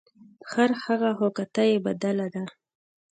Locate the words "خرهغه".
0.51-1.11